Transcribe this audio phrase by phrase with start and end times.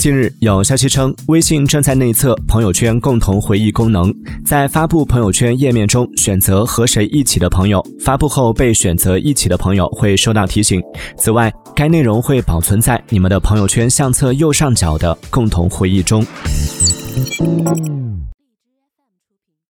[0.00, 4.10] 近日有消息称微信正在内测朋友圈共同回忆功能
[4.46, 10.82] 在发布朋友圈页面中选择和谁一起的朋友发布后被选择一起的朋友会收到提醒。
[11.18, 16.24] 此外该内容会保存在你们的朋友圈相册右上角的共同回忆中。